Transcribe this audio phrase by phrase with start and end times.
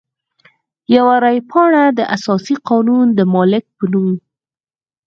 [0.95, 4.13] یوه رای پاڼه د اساسي قانون د مالک په نوم.